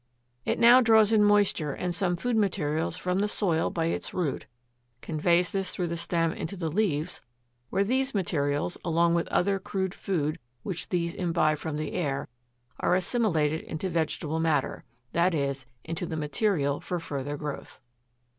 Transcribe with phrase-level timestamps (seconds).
[0.45, 4.47] It now draws in moisture and some food materials from the soil by its root,
[5.03, 7.21] conveys this through the stem into the leaves,
[7.69, 12.27] where these materials, along with other crude food which these imbibe from the air,
[12.79, 14.83] are assimilated into vegetable matter,
[15.13, 15.29] i.
[15.29, 15.53] e.
[15.83, 17.79] into the material for further growth.